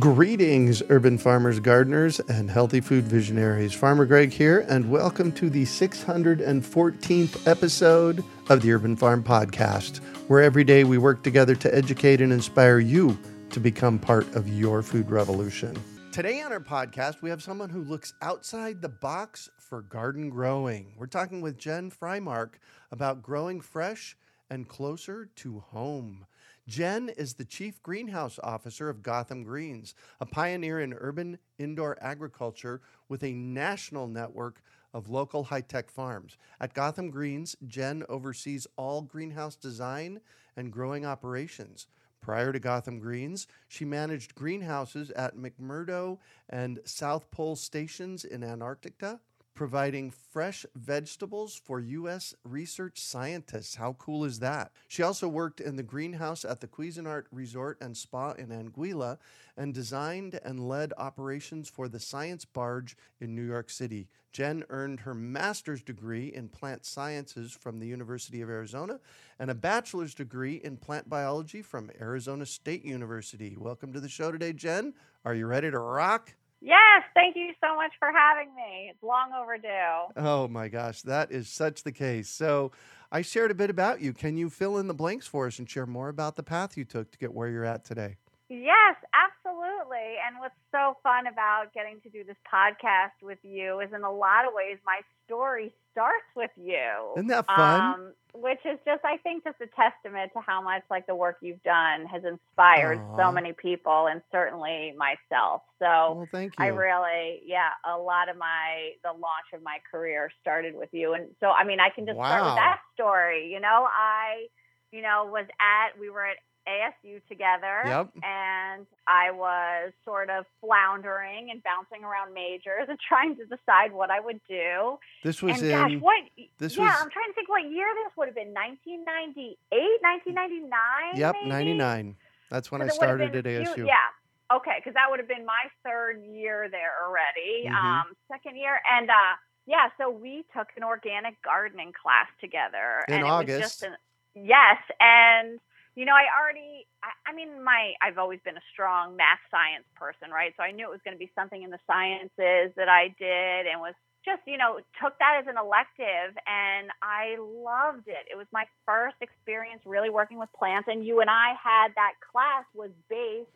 [0.00, 3.72] Greetings, urban farmers, gardeners, and healthy food visionaries.
[3.72, 10.42] Farmer Greg here, and welcome to the 614th episode of the Urban Farm Podcast, where
[10.42, 13.16] every day we work together to educate and inspire you
[13.50, 15.80] to become part of your food revolution.
[16.10, 20.94] Today on our podcast, we have someone who looks outside the box for garden growing.
[20.98, 22.54] We're talking with Jenn Frymark
[22.90, 24.16] about growing fresh
[24.50, 26.26] and closer to home.
[26.68, 32.80] Jenn is the Chief Greenhouse Officer of Gotham Greens, a pioneer in urban indoor agriculture
[33.08, 34.60] with a national network
[34.92, 36.36] of local high tech farms.
[36.60, 40.20] At Gotham Greens, Jenn oversees all greenhouse design
[40.56, 41.86] and growing operations.
[42.20, 49.20] Prior to Gotham Greens, she managed greenhouses at McMurdo and South Pole stations in Antarctica
[49.56, 52.34] providing fresh vegetables for U.S.
[52.44, 53.74] research scientists.
[53.74, 54.70] How cool is that?
[54.86, 59.16] She also worked in the greenhouse at the Cuisinart Resort and Spa in Anguilla
[59.56, 64.08] and designed and led operations for the Science Barge in New York City.
[64.30, 69.00] Jenn earned her master's degree in plant sciences from the University of Arizona
[69.38, 73.56] and a bachelor's degree in plant biology from Arizona State University.
[73.58, 74.92] Welcome to the show today, Jenn.
[75.24, 76.34] Are you ready to rock?
[76.60, 78.88] Yes, thank you so much for having me.
[78.90, 80.12] It's long overdue.
[80.16, 82.28] Oh my gosh, that is such the case.
[82.28, 82.72] So,
[83.12, 84.12] I shared a bit about you.
[84.12, 86.84] Can you fill in the blanks for us and share more about the path you
[86.84, 88.16] took to get where you're at today?
[88.48, 90.18] Yes, absolutely.
[90.24, 94.10] And what's so fun about getting to do this podcast with you is in a
[94.10, 97.14] lot of ways my story starts with you.
[97.16, 97.80] Isn't that fun?
[97.80, 101.38] Um, which is just, I think, just a testament to how much like the work
[101.40, 103.16] you've done has inspired Aww.
[103.16, 105.62] so many people and certainly myself.
[105.80, 106.64] So well, thank you.
[106.64, 111.14] I really, yeah, a lot of my, the launch of my career started with you.
[111.14, 112.28] And so, I mean, I can just wow.
[112.28, 113.50] start with that story.
[113.50, 114.46] You know, I,
[114.92, 116.36] you know, was at, we were at
[116.68, 117.82] ASU together.
[117.86, 118.10] Yep.
[118.22, 124.10] And I was sort of floundering and bouncing around majors and trying to decide what
[124.10, 124.98] I would do.
[125.22, 125.70] This was and in.
[125.70, 126.22] Gosh, what?
[126.58, 130.70] This yeah, was, I'm trying to think what year this would have been 1998, 1999?
[131.14, 131.74] Yep, maybe?
[131.74, 132.16] 99.
[132.50, 133.86] That's when I started at ASU.
[133.86, 134.10] yeah.
[134.54, 137.74] Okay, because that would have been my third year there already, mm-hmm.
[137.74, 138.78] um, second year.
[138.86, 139.34] And uh,
[139.66, 143.04] yeah, so we took an organic gardening class together.
[143.08, 143.50] In and August.
[143.50, 143.96] It was just an,
[144.36, 144.78] yes.
[145.00, 145.58] And
[145.96, 149.88] you know, I already, I, I, mean, my, I've always been a strong math science
[149.96, 150.52] person, right?
[150.56, 153.64] So I knew it was going to be something in the sciences that I did
[153.64, 158.28] and was just, you know, took that as an elective and I loved it.
[158.28, 160.84] It was my first experience really working with plants.
[160.92, 163.48] And you and I had that class was based,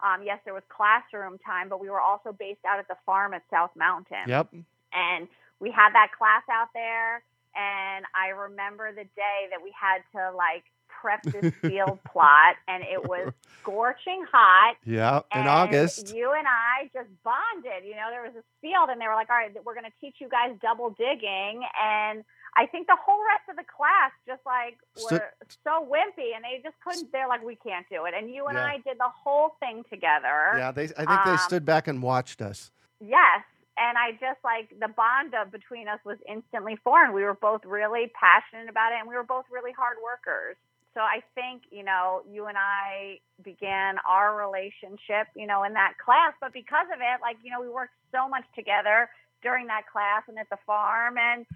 [0.00, 3.34] um, yes, there was classroom time, but we were also based out at the farm
[3.34, 4.32] at South Mountain.
[4.32, 4.48] Yep.
[4.96, 5.28] And
[5.60, 7.20] we had that class out there.
[7.52, 10.64] And I remember the day that we had to like
[11.02, 14.76] prepped this field plot and it was scorching hot.
[14.84, 16.14] Yeah, in August.
[16.14, 17.84] You and I just bonded.
[17.84, 19.96] You know, there was this field and they were like, all right, we're going to
[20.00, 21.62] teach you guys double digging.
[21.82, 22.24] And
[22.56, 24.78] I think the whole rest of the class just like
[25.10, 25.32] were
[25.64, 28.14] so wimpy and they just couldn't, they're like, we can't do it.
[28.16, 28.64] And you and yeah.
[28.64, 30.54] I did the whole thing together.
[30.56, 32.70] Yeah, they, I think um, they stood back and watched us.
[33.00, 33.42] Yes
[33.78, 37.14] and I just like the bond of between us was instantly formed.
[37.14, 40.56] We were both really passionate about it, and we were both really hard workers
[40.94, 45.94] so I think, you know, you and I began our relationship, you know, in that
[46.04, 46.34] class.
[46.40, 49.08] But because of it, like, you know, we worked so much together
[49.42, 51.16] during that class and at the farm.
[51.18, 51.46] And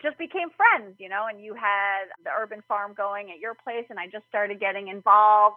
[0.00, 3.84] just became friends, you know, and you had the urban farm going at your place,
[3.90, 5.56] and I just started getting involved.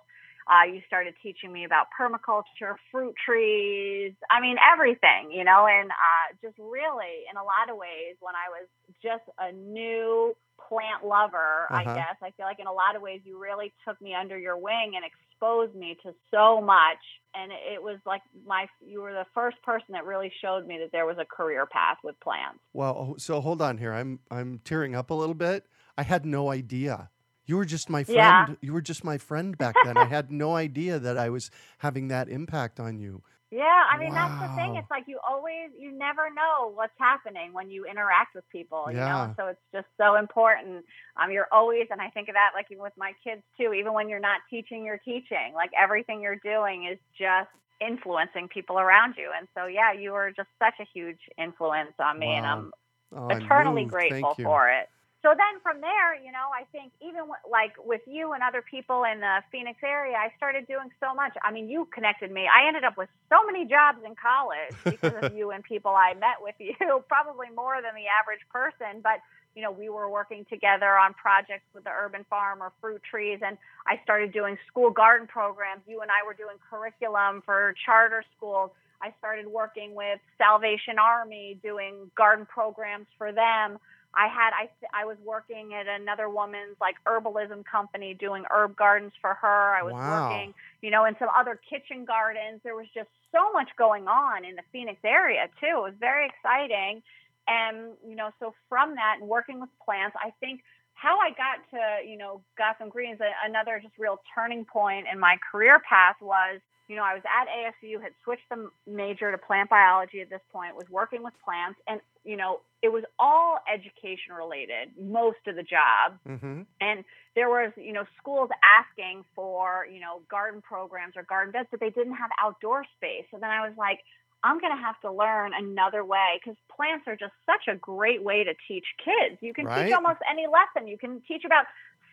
[0.49, 5.91] Uh, you started teaching me about permaculture, fruit trees, I mean, everything, you know, and
[5.91, 8.67] uh, just really, in a lot of ways, when I was
[9.03, 10.35] just a new
[10.69, 11.81] plant lover, uh-huh.
[11.81, 14.37] I guess, I feel like in a lot of ways, you really took me under
[14.37, 16.97] your wing and exposed me to so much.
[17.35, 20.91] And it was like my, you were the first person that really showed me that
[20.91, 22.59] there was a career path with plants.
[22.73, 23.93] Well, so hold on here.
[23.93, 25.65] I'm, I'm tearing up a little bit.
[25.97, 27.09] I had no idea.
[27.47, 28.17] You were just my friend.
[28.17, 28.47] Yeah.
[28.61, 29.97] You were just my friend back then.
[29.97, 31.49] I had no idea that I was
[31.79, 33.23] having that impact on you.
[33.49, 34.27] Yeah, I mean wow.
[34.27, 34.75] that's the thing.
[34.75, 38.97] It's like you always you never know what's happening when you interact with people, you
[38.97, 39.27] yeah.
[39.27, 39.33] know.
[39.37, 40.83] So it's just so important.
[41.15, 43.93] Um you're always and I think of that like even with my kids too, even
[43.93, 45.53] when you're not teaching, you're teaching.
[45.55, 49.31] Like everything you're doing is just influencing people around you.
[49.37, 52.33] And so yeah, you were just such a huge influence on me wow.
[52.33, 52.71] and I'm
[53.15, 54.89] oh, eternally grateful for it
[55.27, 58.63] so then from there, you know, I think even w- like with you and other
[58.63, 61.35] people in the Phoenix area, I started doing so much.
[61.43, 62.47] I mean, you connected me.
[62.47, 66.13] I ended up with so many jobs in college because of you and people I
[66.13, 66.75] met with you,
[67.09, 69.03] probably more than the average person.
[69.03, 69.19] But,
[69.53, 73.39] you know, we were working together on projects with the urban farm or fruit trees.
[73.43, 75.81] And I started doing school garden programs.
[75.87, 78.71] You and I were doing curriculum for charter schools.
[79.01, 83.77] I started working with Salvation Army, doing garden programs for them.
[84.17, 89.13] I had I I was working at another woman's like herbalism company doing herb gardens
[89.21, 89.75] for her.
[89.75, 90.29] I was wow.
[90.29, 92.61] working, you know, in some other kitchen gardens.
[92.63, 95.85] There was just so much going on in the Phoenix area too.
[95.85, 97.03] It was very exciting.
[97.47, 100.61] And, you know, so from that and working with plants, I think
[100.95, 105.37] how I got to, you know, Gotham Greens, another just real turning point in my
[105.51, 109.69] career path was you know, I was at ASU, had switched the major to plant
[109.69, 114.35] biology at this point, was working with plants, and you know, it was all education
[114.35, 116.19] related, most of the job.
[116.27, 116.61] Mm-hmm.
[116.81, 117.03] And
[117.35, 121.79] there was, you know, schools asking for, you know, garden programs or garden beds, but
[121.79, 123.25] they didn't have outdoor space.
[123.31, 123.99] So then I was like,
[124.43, 128.21] I'm going to have to learn another way because plants are just such a great
[128.23, 129.37] way to teach kids.
[129.41, 129.85] You can right?
[129.85, 130.87] teach almost any lesson.
[130.87, 131.65] You can teach about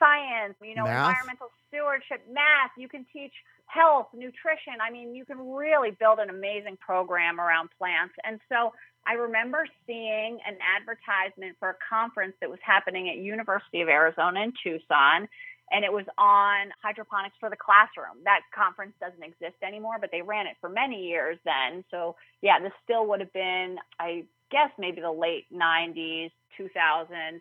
[0.05, 1.09] science, you know, math.
[1.09, 2.71] environmental stewardship, math.
[2.77, 3.33] You can teach
[3.67, 4.77] health, nutrition.
[4.85, 8.15] I mean, you can really build an amazing program around plants.
[8.25, 8.73] And so
[9.07, 14.43] I remember seeing an advertisement for a conference that was happening at University of Arizona
[14.43, 15.29] in Tucson
[15.71, 18.23] and it was on hydroponics for the classroom.
[18.25, 21.85] That conference doesn't exist anymore, but they ran it for many years then.
[21.91, 27.41] So, yeah, this still would have been I guess maybe the late 90s, 2000,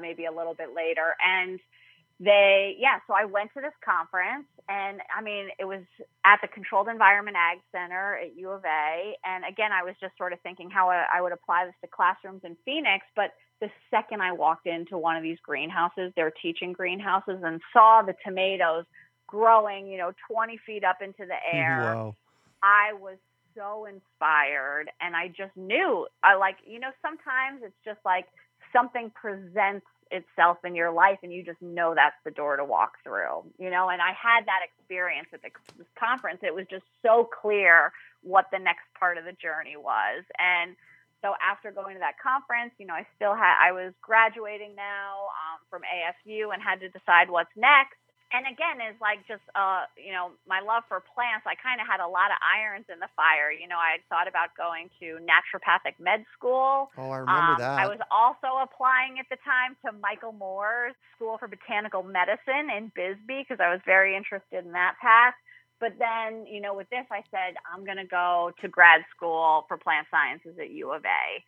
[0.00, 1.16] maybe a little bit later.
[1.24, 1.58] And
[2.22, 5.82] they yeah so i went to this conference and i mean it was
[6.24, 10.16] at the controlled environment ag center at u of a and again i was just
[10.16, 14.22] sort of thinking how i would apply this to classrooms in phoenix but the second
[14.22, 18.84] i walked into one of these greenhouses they're teaching greenhouses and saw the tomatoes
[19.26, 22.14] growing you know 20 feet up into the air wow.
[22.62, 23.16] i was
[23.56, 28.26] so inspired and i just knew i like you know sometimes it's just like
[28.72, 32.92] something presents itself in your life and you just know that's the door to walk
[33.02, 33.88] through you know?
[33.88, 35.50] And i had that experience at the,
[35.98, 36.40] conference.
[36.42, 37.92] It was just so clear
[38.22, 40.24] what the next part of the journey was.
[40.38, 40.76] And
[41.22, 45.30] so after going to that conference you know i still had i was graduating now
[45.38, 48.01] um, from asu and had to decide what's next
[48.32, 51.86] and again is like just uh you know my love for plants i kind of
[51.86, 54.88] had a lot of irons in the fire you know i had thought about going
[54.98, 56.90] to naturopathic med school.
[56.96, 57.78] Oh i remember um, that.
[57.78, 62.90] i was also applying at the time to michael moore's school for botanical medicine in
[62.96, 65.36] bisbee because i was very interested in that path.
[65.78, 69.64] But then you know with this i said i'm going to go to grad school
[69.68, 71.42] for plant sciences at u of a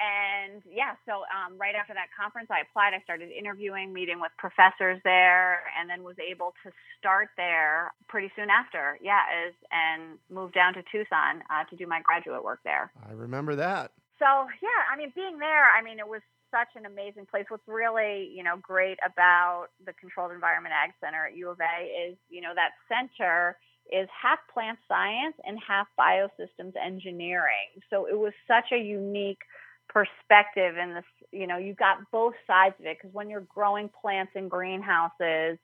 [0.00, 2.94] and yeah, so um, right after that conference, I applied.
[2.94, 8.30] I started interviewing, meeting with professors there, and then was able to start there pretty
[8.36, 8.98] soon after.
[9.02, 12.92] Yeah, as, and moved down to Tucson uh, to do my graduate work there.
[13.08, 13.90] I remember that.
[14.18, 14.26] So
[14.62, 17.44] yeah, I mean, being there, I mean, it was such an amazing place.
[17.48, 22.10] What's really, you know, great about the Controlled Environment Ag Center at U of A
[22.10, 23.58] is, you know, that center
[23.90, 27.82] is half plant science and half biosystems engineering.
[27.90, 29.40] So it was such a unique
[29.88, 33.90] perspective and this you know you got both sides of it because when you're growing
[34.00, 35.58] plants in greenhouses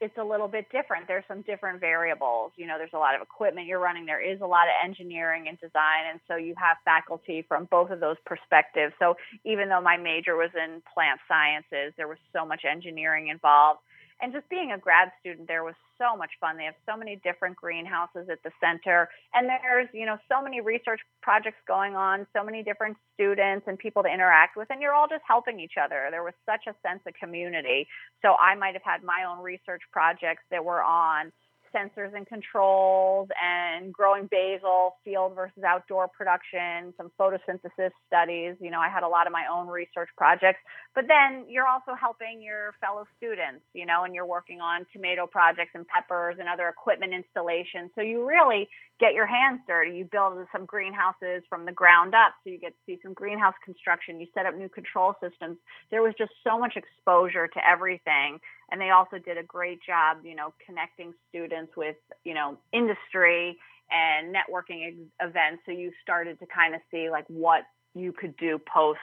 [0.00, 1.06] it's a little bit different.
[1.06, 4.40] There's some different variables you know there's a lot of equipment you're running there is
[4.40, 8.16] a lot of engineering and design and so you have faculty from both of those
[8.26, 8.92] perspectives.
[8.98, 13.80] So even though my major was in plant sciences there was so much engineering involved
[14.22, 16.56] and just being a grad student there was so much fun.
[16.56, 19.08] They have so many different greenhouses at the center.
[19.34, 23.78] And there's you know so many research projects going on so many different students and
[23.78, 24.68] people to interact with.
[24.70, 26.08] And you're all just helping each other.
[26.10, 27.86] There was such a sense of community.
[28.22, 31.32] So i might have had my own research projects that were on
[31.74, 38.56] sensors and controls and growing basil, field versus outdoor production, some photosynthesis studies.
[38.60, 40.60] You know, I had a lot of my own research projects,
[40.94, 45.26] but then you're also helping your fellow students, you know, and you're working on tomato
[45.26, 47.90] projects and peppers and other equipment installations.
[47.94, 48.68] So you really
[49.00, 49.96] get your hands dirty.
[49.96, 52.34] You build some greenhouses from the ground up.
[52.44, 54.20] So you get to see some greenhouse construction.
[54.20, 55.58] You set up new control systems.
[55.90, 58.38] There was just so much exposure to everything
[58.72, 63.58] and they also did a great job, you know, connecting students with, you know, industry
[63.90, 65.62] and networking ex- events.
[65.66, 67.64] So you started to kind of see like what
[67.94, 68.98] you could do post,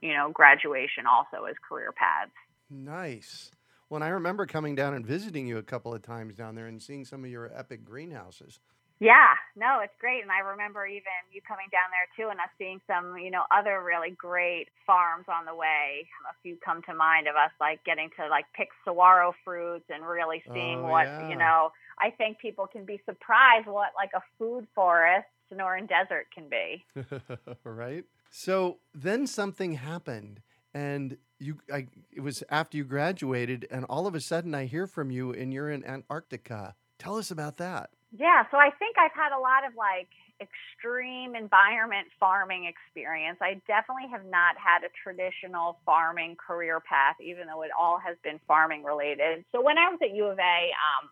[0.00, 2.30] you know, graduation also as career paths.
[2.70, 3.50] Nice.
[3.90, 6.80] Well, I remember coming down and visiting you a couple of times down there and
[6.80, 8.60] seeing some of your epic greenhouses.
[9.00, 10.22] Yeah, no, it's great.
[10.22, 13.44] And I remember even you coming down there too and us seeing some, you know,
[13.54, 16.08] other really great farms on the way.
[16.28, 20.04] A few come to mind of us like getting to like pick saguaro fruits and
[20.04, 21.28] really seeing Oh, what, yeah.
[21.28, 26.26] you know, I think people can be surprised what like a food forest Sonoran Desert
[26.34, 26.84] can be.
[27.64, 28.04] right?
[28.30, 30.42] So then something happened
[30.74, 34.86] and you I it was after you graduated and all of a sudden I hear
[34.86, 36.74] from you and you're in Antarctica.
[36.98, 37.90] Tell us about that.
[38.16, 40.08] Yeah, so I think I've had a lot of like
[40.40, 43.38] extreme environment farming experience.
[43.42, 48.16] I definitely have not had a traditional farming career path, even though it all has
[48.22, 49.44] been farming related.
[49.52, 51.10] So when I was at U of A, um,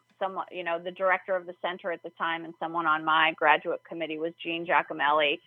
[0.51, 3.81] you know, the director of the center at the time and someone on my graduate
[3.87, 5.39] committee was Gene Giacomelli.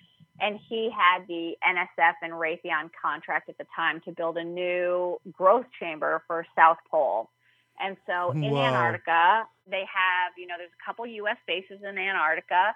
[0.42, 5.20] And he had the NSF and Raytheon contract at the time to build a new
[5.32, 7.30] growth chamber for South Pole.
[7.80, 8.68] And so oh, in Wow.
[8.68, 12.76] Antarctica, they have, you know, there's a couple US bases in Antarctica.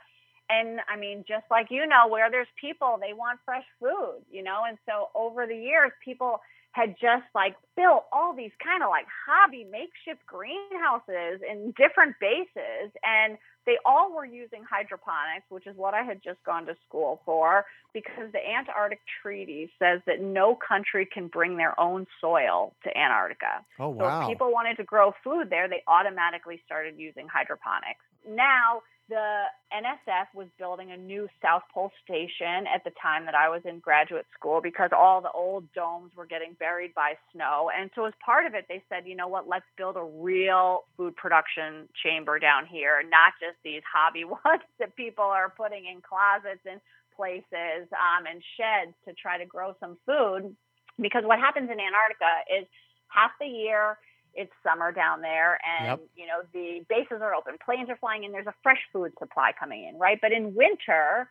[0.50, 4.43] And I mean, just like you know, where there's people, they want fresh food, you
[4.43, 4.63] know?
[4.67, 6.41] And so over the years, people
[6.74, 12.92] had just like built all these kind of like hobby makeshift greenhouses in different bases.
[13.03, 17.22] And they all were using hydroponics, which is what I had just gone to school
[17.25, 22.98] for, because the Antarctic Treaty says that no country can bring their own soil to
[22.98, 23.63] Antarctica.
[23.80, 28.03] Oh So if people wanted to grow food there, they automatically started using hydroponics.
[28.27, 28.82] Now,
[29.13, 33.62] the NSF was building a new South Pole station at the time that I was
[33.63, 37.70] in graduate school because all the old domes were getting buried by snow.
[37.70, 40.86] And so, as part of it, they said, you know what, let's build a real
[40.98, 46.01] food production chamber down here, not just these hobby ones that people are putting in
[46.01, 46.82] closets and
[47.15, 50.55] places um, and sheds to try to grow some food.
[51.00, 52.65] Because what happens in Antarctica is
[53.10, 53.98] half the year
[54.34, 56.00] it's summer down there and Yep.
[56.16, 59.52] you know the bases are open planes are flying in there's a fresh food supply
[59.60, 60.20] coming in right?
[60.22, 61.30] But in winter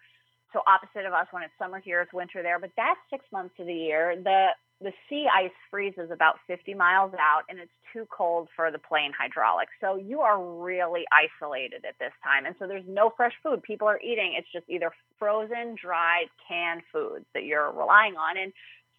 [0.52, 3.54] so opposite of us when it's summer here it's winter there but that's six months
[3.58, 4.16] of the year.
[4.22, 4.48] The
[4.80, 9.12] the sea ice freezes about 50 miles out and it's too cold for the plane
[9.16, 9.70] hydraulics.
[9.80, 12.46] So you are really isolated at this time.
[12.46, 13.62] And so there's no fresh food.
[13.62, 14.34] People are eating.
[14.36, 14.90] It's just either
[15.20, 18.36] frozen dried canned foods that you're relying on.
[18.36, 18.52] And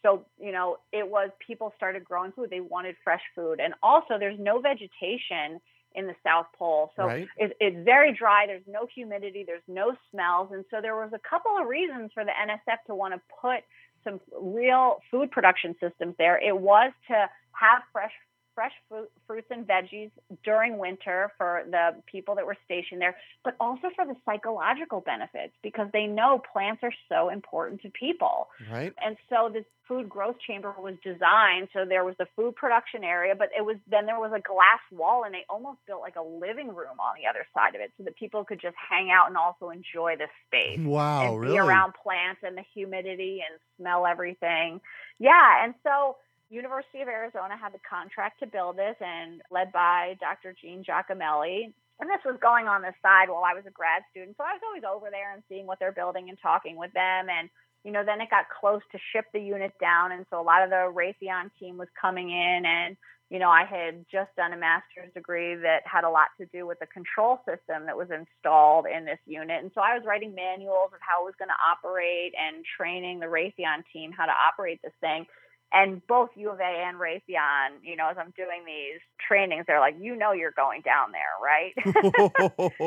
[0.04, 2.50] so, you know, it was people started growing food.
[2.50, 3.60] They wanted fresh food.
[3.60, 5.60] And also, there's no vegetation
[5.96, 6.92] in the South Pole.
[6.96, 7.28] So Right.
[7.38, 8.46] it, it's very dry.
[8.46, 9.44] There's no humidity.
[9.46, 10.50] There's no smells.
[10.52, 13.64] And so there was a couple of reasons for the NSF to want to put
[14.04, 16.38] some real food production systems there.
[16.38, 18.12] It was to have fresh
[18.56, 20.12] fresh fruit, fruits and veggies
[20.44, 25.54] during winter for the people that were stationed there, but also for the psychological benefits
[25.62, 28.50] because they know plants are so important to people.
[28.72, 28.94] Right?
[29.04, 33.36] And so this food growth chamber was designed so there was the food production area,
[33.36, 36.22] but it was then there was a glass wall and they almost built like a
[36.22, 39.28] living room on the other side of it so that people could just hang out
[39.28, 41.54] and also enjoy the space Wow, and really?
[41.54, 44.80] be around plants and the humidity and smell everything.
[45.20, 46.18] Yeah, and so
[46.50, 50.56] University of Arizona had the contract to build this and led by Dr.
[50.60, 51.74] Gene Giacomelli.
[52.00, 54.36] And this was going on the side while I was a grad student.
[54.38, 57.30] So I was always over there and seeing what they're building and talking with them.
[57.30, 57.50] And,
[57.84, 60.12] you know, then it got close to ship the unit down.
[60.12, 62.66] And so a lot of the Raytheon team was coming in.
[62.66, 62.98] And,
[63.30, 66.66] you know, I had just done a master's degree that had a lot to do
[66.66, 69.64] with the control system that was installed in this unit.
[69.64, 73.20] And so I was writing manuals of how it was going to operate and training
[73.22, 75.26] the Raytheon team how to operate this thing
[75.74, 79.80] and both U of A and Raytheon, you know, as I'm doing these trainings, they're
[79.80, 81.74] like, you know, you're going down there, right?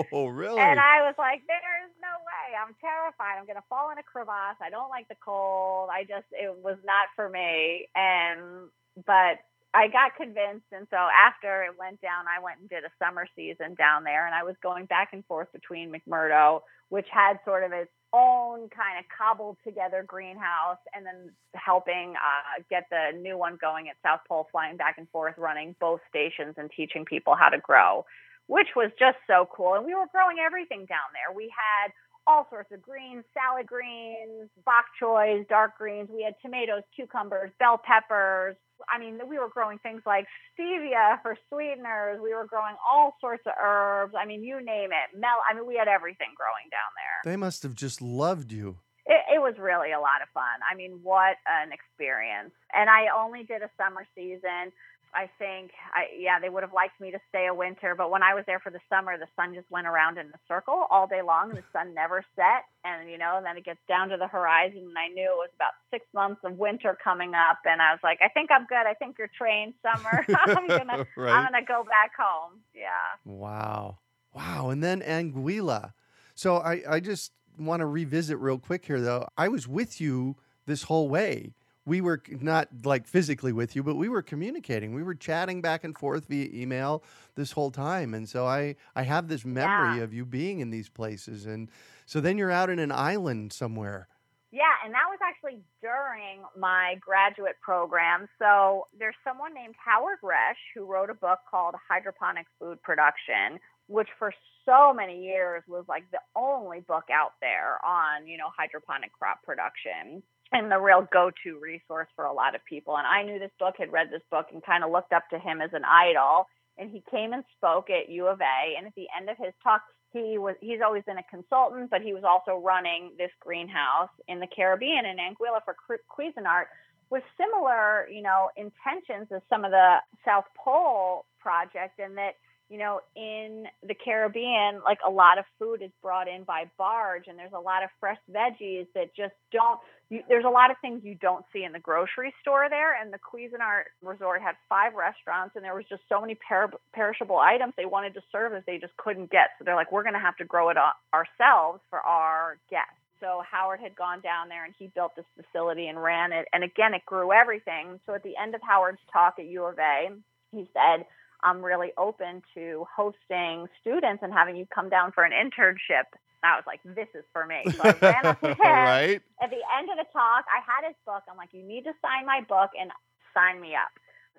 [0.12, 0.61] oh, really?
[0.61, 2.55] and I was like, there's no way.
[2.55, 3.38] I'm terrified.
[3.38, 4.62] I'm going to fall in a crevasse.
[4.62, 5.90] I don't like the cold.
[5.93, 7.88] I just, it was not for me.
[7.97, 8.71] And,
[9.05, 9.43] but
[9.75, 13.26] I got convinced, and so after it went down, I went and did a summer
[13.37, 17.64] season down there, and I was going back and forth between McMurdo, which had sort
[17.64, 23.37] of its own kind of cobbled together greenhouse, and then helping uh, get the new
[23.37, 27.35] one going at South Pole, flying back and forth, running both stations and teaching people
[27.35, 28.05] how to grow,
[28.47, 29.75] which was just so cool.
[29.75, 31.35] And we were growing everything down there.
[31.35, 31.93] We had
[32.27, 36.09] all sorts of greens, salad greens, bok choys, dark greens.
[36.13, 38.57] We had tomatoes, cucumbers, bell peppers.
[38.92, 40.26] I mean, we were growing things like
[40.59, 42.21] stevia for sweeteners.
[42.23, 44.14] We were growing all sorts of herbs.
[44.18, 45.18] I mean, you name it.
[45.18, 45.38] Mel.
[45.49, 47.33] I mean, we had everything growing down there.
[47.33, 48.78] They must have just loved you.
[49.06, 50.59] It, it was really a lot of fun.
[50.68, 52.52] I mean, what an experience.
[52.75, 54.73] And I only did a summer season.
[55.17, 58.23] I think, I, yeah, they would have liked me to stay a winter, but when
[58.23, 61.07] I was there for the summer, the sun just went around in a circle all
[61.07, 62.69] day long, and the sun never set.
[62.85, 65.41] And you know, and then it gets down to the horizon, and I knew it
[65.41, 68.67] was about six months of winter coming up, and I was like, I think I'm
[68.67, 68.87] good.
[68.87, 70.25] I think you're trained, summer.
[70.47, 71.33] I'm gonna, right.
[71.33, 72.61] I'm gonna go back home.
[72.75, 72.91] Yeah.
[73.25, 73.99] Wow,
[74.35, 75.95] wow, and then Anguilla.
[76.35, 79.27] So I, I just want to revisit real quick here, though.
[79.39, 81.55] I was with you this whole way
[81.87, 84.93] we were not like physically with you, but we were communicating.
[84.93, 87.02] We were chatting back and forth via email
[87.37, 88.12] this whole time.
[88.12, 90.02] And so I, I have this memory yeah.
[90.02, 91.47] of you being in these places.
[91.47, 91.71] And
[92.05, 94.09] so then you're out in an island somewhere.
[94.50, 98.26] Yeah, and that was actually during my graduate program.
[98.38, 104.09] So there's someone named Howard Resh who wrote a book called Hydroponic Food Production, which
[104.19, 104.33] for
[104.64, 109.43] so many years was like the only book out there on, you know, hydroponic crop
[109.45, 110.23] production
[110.53, 112.97] and the real go-to resource for a lot of people.
[112.97, 115.38] And I knew this book, had read this book, and kind of looked up to
[115.38, 116.47] him as an idol.
[116.79, 118.76] And he came and spoke at U of A.
[118.76, 122.00] And at the end of his talk, he was he's always been a consultant, but
[122.00, 125.76] he was also running this greenhouse in the Caribbean in Anguilla for
[126.09, 126.67] Cuisinart
[127.11, 132.35] with similar, you know, intentions as some of the South Pole project, and that
[132.69, 137.29] you know, in the Caribbean, like a lot of food is brought in by barge,
[137.29, 139.79] and there's a lot of fresh veggies that just don't.
[140.09, 143.01] You, there's a lot of things you don't see in the grocery store there.
[143.01, 147.39] And the Cuisinart Resort had five restaurants, and there was just so many per- perishable
[147.39, 149.49] items they wanted to serve that they just couldn't get.
[149.59, 150.77] So they're like, we're going to have to grow it
[151.13, 152.95] ourselves for our guests.
[153.21, 156.47] So Howard had gone down there and he built this facility and ran it.
[156.52, 157.99] And again, it grew everything.
[158.04, 160.11] So at the end of Howard's talk at U of A,
[160.52, 161.07] he said,
[161.43, 166.04] I'm really open to hosting students and having you come down for an internship.
[166.47, 167.63] I was like, this is for me.
[167.71, 168.59] So I ran up to him.
[168.61, 169.21] right.
[169.43, 171.23] At the end of the talk, I had his book.
[171.30, 172.91] I'm like, you need to sign my book and
[173.35, 173.91] sign me up.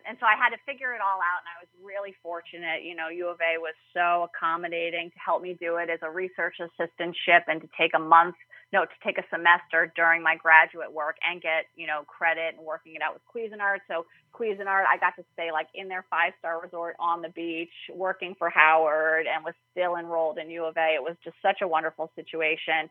[0.07, 1.43] And so I had to figure it all out.
[1.43, 2.87] And I was really fortunate.
[2.87, 6.09] You know, U of A was so accommodating to help me do it as a
[6.09, 8.35] research assistantship and to take a month
[8.73, 12.65] no, to take a semester during my graduate work and get, you know, credit and
[12.65, 13.79] working it out with Cuisinart.
[13.87, 17.71] So Cuisinart, I got to stay like in their five star resort on the beach,
[17.93, 20.95] working for Howard and was still enrolled in U of A.
[20.95, 22.89] It was just such a wonderful situation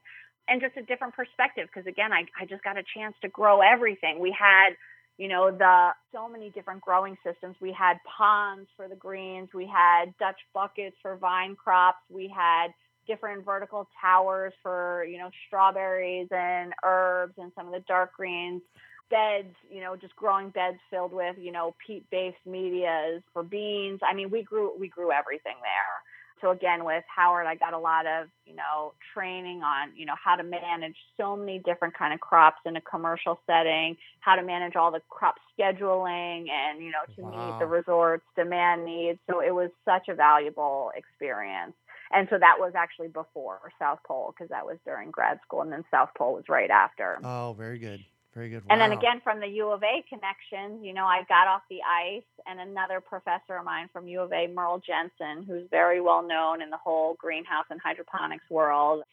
[0.48, 3.60] and just a different perspective because again, I, I just got a chance to grow
[3.60, 4.18] everything.
[4.18, 4.70] We had
[5.18, 9.66] you know the so many different growing systems we had ponds for the greens we
[9.66, 12.68] had dutch buckets for vine crops we had
[13.06, 18.62] different vertical towers for you know strawberries and herbs and some of the dark greens.
[19.08, 24.00] Beds you know just growing beds filled with you know peat based medias for beans.
[24.08, 26.02] I mean we grew we grew everything there.
[26.40, 30.16] So again with howard i got a lot of you know training on you know
[30.22, 34.42] how to manage so many different kind of crops in a commercial setting how to
[34.42, 37.52] manage all the crop scheduling and you know to wow.
[37.52, 39.18] meet the resort's demand needs.
[39.30, 41.72] So it was such a valuable experience
[42.12, 45.72] and so that was actually before South Pole because that was during grad school, and
[45.72, 47.18] then South Pole was right after.
[47.24, 48.04] Oh, very good.
[48.34, 48.64] Very good.
[48.64, 48.68] Wow.
[48.70, 51.80] And then again from the U of A connections, you know, I got off the
[51.82, 56.22] ice, and another professor of mine from U of A, Merle Jensen, who's very well
[56.22, 59.04] known in the whole greenhouse and hydroponics world,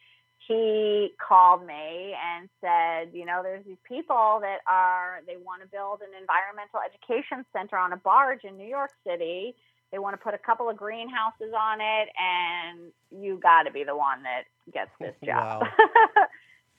[0.46, 5.68] he called me and said, you know, there's these people that are, they want to
[5.68, 9.54] build an environmental education center on a barge in New York City
[9.94, 13.84] they want to put a couple of greenhouses on it, and you got to be
[13.84, 14.42] the one that
[14.74, 15.62] gets this job.
[15.62, 15.70] Wow.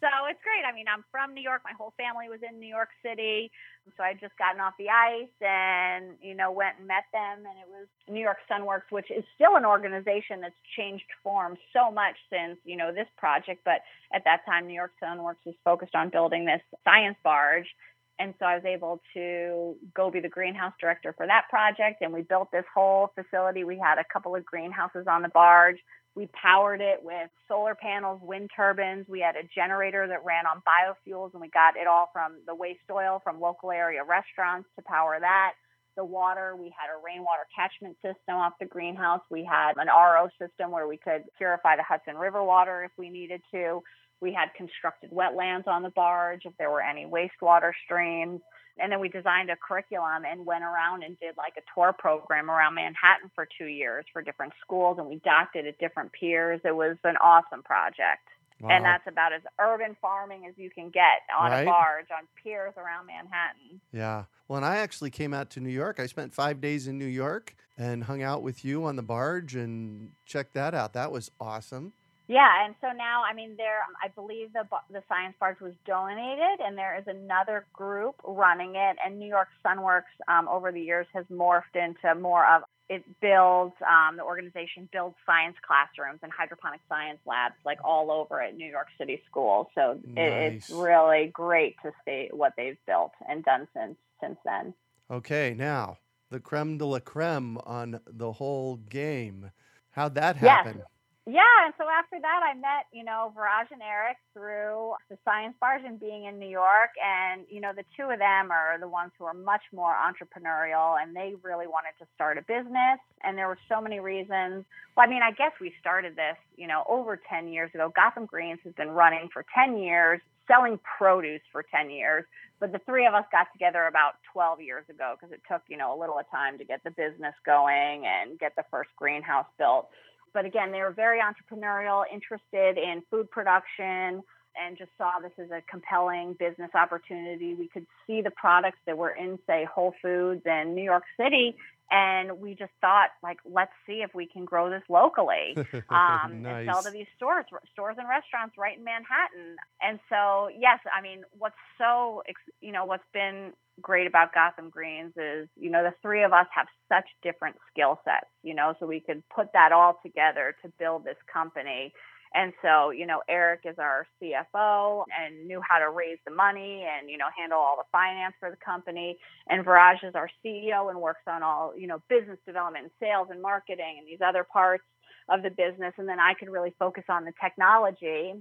[0.04, 0.68] so it's great.
[0.68, 1.62] I mean, I'm from New York.
[1.64, 3.50] My whole family was in New York City.
[3.96, 7.48] So I just gotten off the ice and, you know, went and met them.
[7.48, 11.90] And it was New York Sunworks, which is still an organization that's changed form so
[11.90, 13.62] much since, you know, this project.
[13.64, 13.80] But
[14.12, 17.72] at that time, New York Sunworks was focused on building this science barge
[18.20, 22.02] and so I was able to go be the greenhouse director for that project.
[22.02, 23.64] And we built this whole facility.
[23.64, 25.78] We had a couple of greenhouses on the barge.
[26.16, 29.06] We powered it with solar panels, wind turbines.
[29.10, 32.56] We had a generator that ran on biofuels, and we got it all from the
[32.56, 35.54] waste oil from local area restaurants to power that.
[35.98, 36.56] the water.
[36.56, 39.22] We had a rainwater catchment system off the greenhouse.
[39.30, 43.10] We had an RO system where we could purify the Hudson River water if we
[43.10, 43.84] needed to.
[44.22, 48.42] We had constructed wetlands on the barge if there were any wastewater streams.
[48.78, 52.52] And then we designed a curriculum and went around and did like a tour program
[52.52, 54.98] around Manhattan for two years for different schools.
[55.00, 56.60] And we docked it at different piers.
[56.66, 58.28] It was an awesome project.
[58.60, 58.70] Wow.
[58.70, 61.62] And that's about as urban farming as you can get on right?
[61.62, 63.82] a barge on piers around Manhattan.
[63.92, 64.26] Yeah.
[64.48, 66.00] Well, and I actually came out to New York.
[66.00, 69.56] I spent five days in New York and hung out with you on the barge
[69.56, 70.94] and checked that out.
[70.94, 71.94] That was awesome.
[72.28, 76.60] Yeah, and so now, I mean, there, I believe the the science barge was donated,
[76.60, 78.98] and there is another group running it.
[79.06, 83.74] And New York Sunworks, um, over the years, has morphed into more of it builds
[83.82, 88.70] um, the organization builds science classrooms and hydroponic science labs like all over at New
[88.70, 89.68] York City schools.
[89.74, 90.18] So nice.
[90.18, 94.74] it, it's really great to see what they've built and done since since then.
[95.12, 95.98] Okay, now
[96.32, 99.52] the creme de la creme on the whole game.
[99.92, 100.78] How'd that happen?
[100.80, 100.88] Yes
[101.28, 105.56] yeah, and so after that, I met you know Viraj and Eric through the Science
[105.60, 108.88] Barge and being in New York, and you know the two of them are the
[108.88, 113.38] ones who are much more entrepreneurial, and they really wanted to start a business, and
[113.38, 114.66] there were so many reasons.
[114.96, 117.92] Well, I mean, I guess we started this you know over ten years ago.
[117.96, 122.26] Gotham Greens has been running for ten years, selling produce for ten years,
[122.60, 125.78] but the three of us got together about 12 years ago because it took you
[125.78, 129.48] know a little of time to get the business going and get the first greenhouse
[129.58, 129.90] built
[130.36, 134.22] but again, they were very entrepreneurial, interested in food production,
[134.60, 137.56] and just saw this as a compelling business opportunity.
[137.56, 141.56] We could see the products that were in, say, Whole Foods and New York City,
[141.92, 145.54] and we just thought, like, let's see if we can grow this locally
[145.90, 146.68] um, nice.
[146.68, 149.56] and sell to these stores, stores and restaurants right in Manhattan.
[149.82, 152.24] And so, yes, I mean, what's so,
[152.60, 156.48] you know, what's been great about Gotham Greens is, you know, the three of us
[156.56, 160.72] have such different skill sets, you know, so we could put that all together to
[160.80, 161.94] build this company.
[162.36, 166.86] And so, you know, Eric is our CFO and knew how to raise the money
[166.86, 169.18] and, you know, handle all the finance for the company.
[169.48, 173.30] And Viraj is our CEO and works on all, you know, business development and sales
[173.32, 174.84] and marketing and these other parts
[175.30, 175.94] of the business.
[175.98, 178.34] And then I could really focus on the technology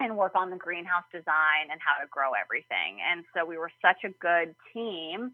[0.00, 2.98] and work on the greenhouse design and how to grow everything.
[3.06, 5.30] And so we were such a good team.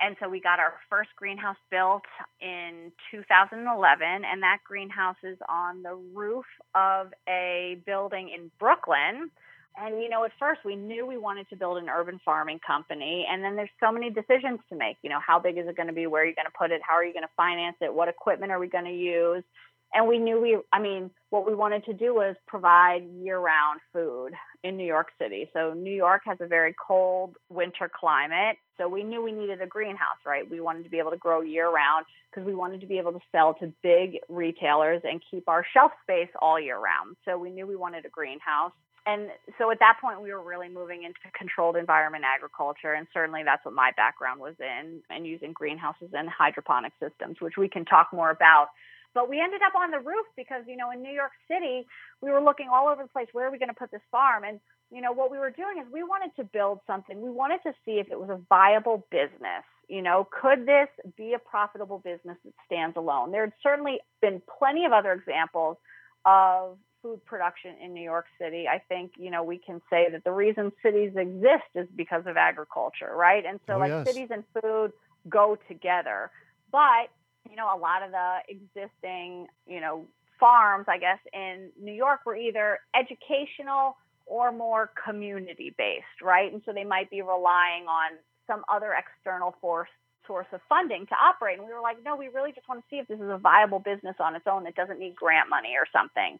[0.00, 2.02] And so we got our first greenhouse built
[2.40, 9.30] in 2011, and that greenhouse is on the roof of a building in Brooklyn.
[9.76, 13.26] And, you know, at first we knew we wanted to build an urban farming company.
[13.30, 14.96] And then there's so many decisions to make.
[15.02, 16.06] You know, how big is it going to be?
[16.06, 16.80] Where are you going to put it?
[16.86, 17.92] How are you going to finance it?
[17.94, 19.44] What equipment are we going to use?
[19.92, 23.80] and we knew we i mean what we wanted to do was provide year round
[23.92, 24.32] food
[24.62, 25.48] in new york city.
[25.52, 28.56] So new york has a very cold winter climate.
[28.76, 30.48] So we knew we needed a greenhouse right?
[30.48, 33.12] We wanted to be able to grow year round because we wanted to be able
[33.12, 37.16] to sell to big retailers and keep our shelf space all year round.
[37.24, 38.72] So we knew we wanted a greenhouse.
[39.06, 42.92] And so at that point we were really moving into controlled environment agriculture.
[42.92, 47.56] And certainly that's what my background was in and using greenhouses and hydroponic systems which
[47.56, 48.68] we can talk more about
[49.14, 51.86] but we ended up on the roof because, you know, in New York City,
[52.20, 53.28] we were looking all over the place.
[53.32, 54.44] Where are we going to put this farm?
[54.44, 54.60] And,
[54.92, 57.20] you know, what we were doing is we wanted to build something.
[57.20, 59.64] We wanted to see if it was a viable business.
[59.88, 63.32] You know, could this be a profitable business that stands alone?
[63.32, 65.76] There had certainly been plenty of other examples
[66.24, 68.68] of food production in New York City.
[68.68, 72.36] I think, you know, we can say that the reason cities exist is because of
[72.36, 73.44] agriculture, right?
[73.44, 74.06] And so, oh, like, yes.
[74.06, 74.92] cities and food
[75.28, 76.30] go together.
[76.70, 77.08] But
[77.50, 80.06] you know, a lot of the existing, you know,
[80.38, 86.52] farms, I guess, in New York were either educational or more community based, right?
[86.52, 88.12] And so they might be relying on
[88.46, 89.88] some other external force
[90.26, 91.58] source of funding to operate.
[91.58, 93.38] And we were like, no, we really just want to see if this is a
[93.38, 96.38] viable business on its own that doesn't need grant money or something.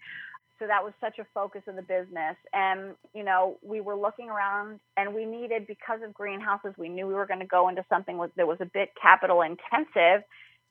[0.60, 2.36] So that was such a focus of the business.
[2.52, 7.06] And, you know, we were looking around and we needed, because of greenhouses, we knew
[7.06, 10.22] we were going to go into something that was a bit capital intensive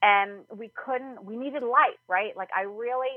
[0.01, 2.35] and we couldn't we needed light right?
[2.37, 3.09] Like i really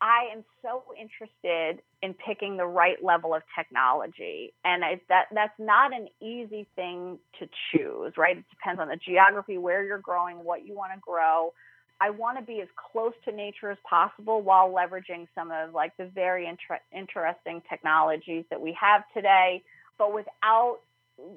[0.00, 4.54] i am so interested in picking the right level of technology.
[4.64, 8.38] And I, that that's not an easy thing to choose right?
[8.38, 11.52] It depends on the geography where you're growing what you want to grow.
[12.00, 15.94] I want to be as close to nature as possible while leveraging some of like
[15.98, 19.62] the very inter- interesting technologies that we have today
[19.98, 20.78] but without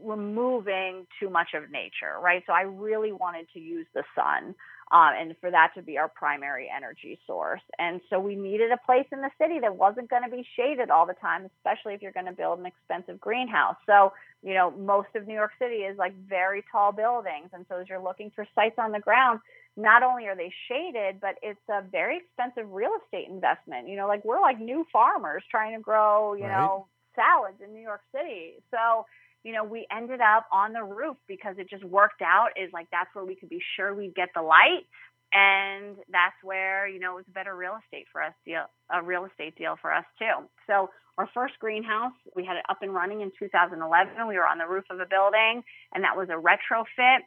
[0.05, 2.43] removing too much of nature right?
[2.47, 4.55] So i really wanted to use the sun
[4.93, 7.61] um, and for that to be our primary energy source.
[7.79, 10.91] And so we needed a place in the city that wasn't going to be shaded
[10.91, 13.75] all the time, especially if you're going to build an expensive greenhouse.
[13.87, 17.49] So, you know, most of New York City is like very tall buildings.
[17.53, 19.39] And so as you're looking for sites on the ground,
[19.75, 23.87] not only are they shaded, but it's a very expensive real estate investment.
[23.87, 26.51] You know, like we're like new farmers trying to grow, you right.
[26.51, 28.61] know, salads in New York City.
[28.69, 29.07] So,
[29.43, 32.49] you know, we ended up on the roof because it just worked out.
[32.55, 34.85] Is like that's where we could be sure we'd get the light,
[35.33, 39.03] and that's where you know it was a better real estate for us deal, a
[39.03, 40.47] real estate deal for us too.
[40.67, 44.27] So our first greenhouse, we had it up and running in 2011.
[44.27, 47.19] We were on the roof of a building, and that was a retrofit.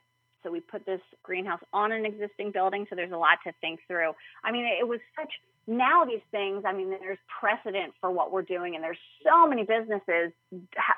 [0.43, 2.87] So we put this greenhouse on an existing building.
[2.89, 4.13] So there's a lot to think through.
[4.45, 5.33] I mean, it was such
[5.67, 9.65] now these things, I mean, there's precedent for what we're doing, and there's so many
[9.65, 10.33] businesses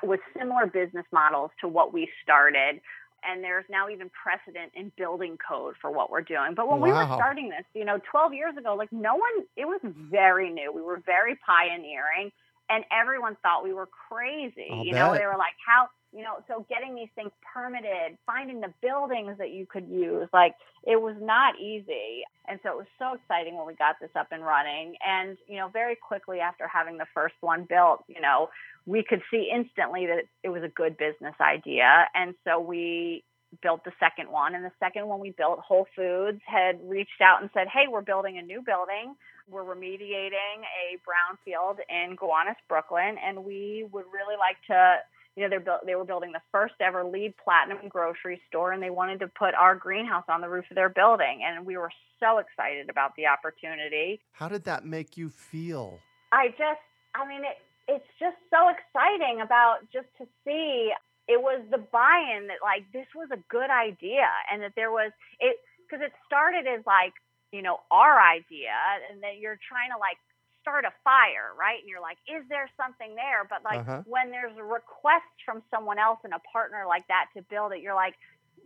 [0.03, 2.81] with similar business models to what we started.
[3.21, 6.53] And there's now even precedent in building code for what we're doing.
[6.55, 6.85] But when wow.
[6.85, 10.49] we were starting this, you know, 12 years ago, like no one, it was very
[10.49, 10.71] new.
[10.71, 12.31] We were very pioneering,
[12.69, 14.67] and everyone thought we were crazy.
[14.71, 15.01] I'll you bet.
[15.01, 19.37] know, they were like, how, you know so getting these things permitted finding the buildings
[19.37, 23.55] that you could use like it was not easy and so it was so exciting
[23.55, 27.05] when we got this up and running and you know very quickly after having the
[27.13, 28.49] first one built you know
[28.85, 33.23] we could see instantly that it was a good business idea and so we
[33.61, 37.41] built the second one and the second one we built whole foods had reached out
[37.41, 39.15] and said hey we're building a new building
[39.49, 44.97] we're remediating a brownfield in gowanus brooklyn and we would really like to
[45.35, 48.89] you know, they're they were building the first ever LEED platinum grocery store and they
[48.89, 51.41] wanted to put our greenhouse on the roof of their building.
[51.45, 54.19] And we were so excited about the opportunity.
[54.33, 55.99] How did that make you feel?
[56.33, 56.83] I just,
[57.15, 57.57] I mean, it,
[57.87, 60.91] it's just so exciting about just to see
[61.27, 65.11] it was the buy-in that like this was a good idea and that there was
[65.39, 65.57] it
[65.87, 67.13] because it started as like
[67.51, 68.75] you know our idea
[69.11, 70.17] and that you're trying to like
[70.61, 71.79] start a fire, right?
[71.79, 73.47] And you're like, is there something there?
[73.49, 74.03] But like uh-huh.
[74.05, 77.81] when there's a request from someone else and a partner like that to build it,
[77.81, 78.15] you're like,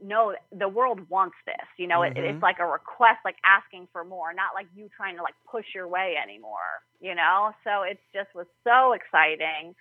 [0.04, 1.68] no, the world wants this.
[1.78, 2.18] You know, mm-hmm.
[2.18, 5.36] it, it's like a request, like asking for more, not like you trying to like
[5.50, 6.84] push your way anymore.
[7.00, 9.76] You know, so it just was so exciting.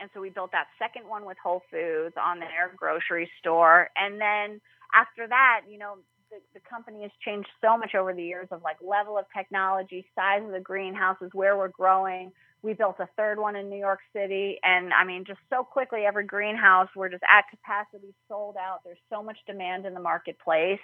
[0.00, 4.20] And so we built that second one with Whole Foods on their grocery store, and
[4.20, 4.60] then
[4.92, 5.96] after that, you know,
[6.32, 10.06] the, the company has changed so much over the years of like level of technology,
[10.14, 12.32] size of the greenhouses, where we're growing.
[12.62, 14.58] We built a third one in New York City.
[14.62, 18.80] And I mean, just so quickly, every greenhouse, we're just at capacity, sold out.
[18.84, 20.80] There's so much demand in the marketplace.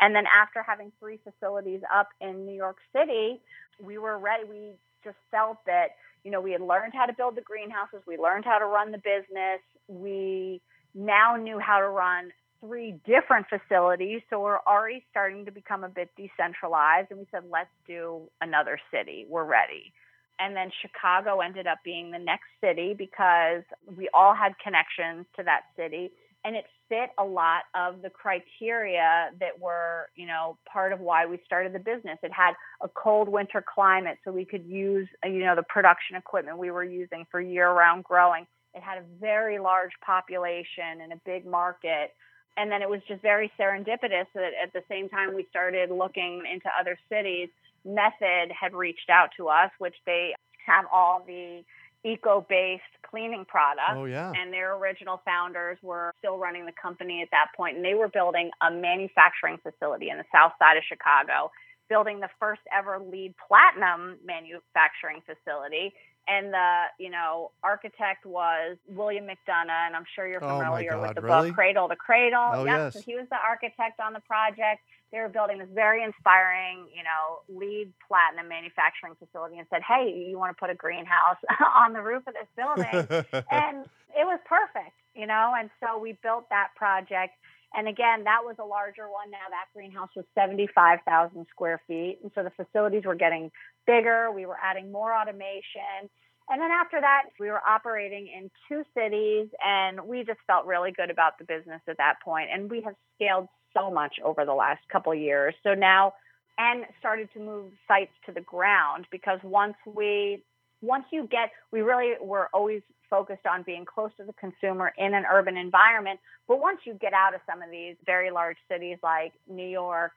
[0.00, 3.40] And then after having three facilities up in New York City,
[3.82, 4.44] we were ready.
[4.44, 4.72] We
[5.04, 8.44] just felt that, you know, we had learned how to build the greenhouses, we learned
[8.44, 9.60] how to run the business.
[9.88, 10.60] We
[10.94, 12.30] now knew how to run
[12.64, 14.20] three different facilities.
[14.30, 17.08] So we're already starting to become a bit decentralized.
[17.10, 19.26] And we said, let's do another city.
[19.28, 19.92] We're ready.
[20.38, 23.62] And then Chicago ended up being the next city because
[23.96, 26.10] we all had connections to that city.
[26.44, 31.26] And it fit a lot of the criteria that were, you know, part of why
[31.26, 32.18] we started the business.
[32.22, 36.58] It had a cold winter climate, so we could use, you know, the production equipment
[36.58, 38.46] we were using for year round growing.
[38.74, 42.12] It had a very large population and a big market
[42.56, 46.42] and then it was just very serendipitous that at the same time we started looking
[46.50, 47.48] into other cities,
[47.84, 50.34] Method had reached out to us, which they
[50.64, 51.64] have all the
[52.04, 53.94] eco-based cleaning products.
[53.94, 54.32] Oh yeah.
[54.36, 58.08] And their original founders were still running the company at that point, and they were
[58.08, 61.50] building a manufacturing facility in the south side of Chicago,
[61.88, 65.94] building the first ever LEED platinum manufacturing facility
[66.28, 71.02] and the you know architect was William McDonough, and I'm sure you're oh, familiar oh
[71.02, 71.50] with the really?
[71.50, 72.50] book Cradle to Cradle.
[72.52, 72.78] Oh, yep.
[72.78, 72.94] yes.
[72.94, 74.82] So he was the architect on the project.
[75.10, 80.26] They were building this very inspiring, you know, LEED platinum manufacturing facility, and said, "Hey,
[80.28, 81.38] you want to put a greenhouse
[81.76, 82.84] on the roof of this building?"
[83.50, 85.54] and it was perfect, you know.
[85.58, 87.34] And so we built that project
[87.74, 89.30] and again, that was a larger one.
[89.30, 92.18] Now that greenhouse was 75,000 square feet.
[92.22, 93.50] And so the facilities were getting
[93.86, 94.30] bigger.
[94.30, 96.08] We were adding more automation.
[96.48, 100.92] And then after that, we were operating in two cities and we just felt really
[100.92, 102.48] good about the business at that point.
[102.52, 105.54] And we have scaled so much over the last couple years.
[105.62, 106.14] So now,
[106.58, 110.42] and started to move sites to the ground because once we
[110.82, 112.82] once you get, we really were always
[113.12, 116.18] focused on being close to the consumer in an urban environment.
[116.48, 120.12] But once you get out of some of these very large cities like New York,